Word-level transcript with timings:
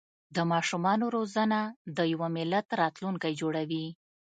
د 0.35 0.37
ماشومانو 0.51 1.05
روزنه 1.15 1.59
د 1.97 1.99
یو 2.13 2.21
ملت 2.37 2.67
راتلونکی 2.81 3.31
جوړوي. 3.41 3.85